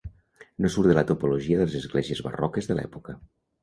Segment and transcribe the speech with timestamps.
[0.65, 3.21] No surt de la tipologia de les esglésies barroques de l'època.